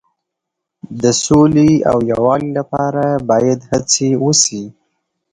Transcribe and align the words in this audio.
د 1.01 1.03
سولې 1.25 1.71
او 1.91 1.97
یووالي 2.11 2.49
لپاره 2.59 3.05
باید 3.29 3.59
هڅې 3.71 4.09
وشي. 4.23 4.63